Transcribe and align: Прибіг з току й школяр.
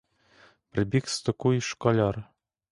Прибіг 0.71 1.07
з 1.07 1.21
току 1.21 1.53
й 1.53 1.61
школяр. 1.61 2.23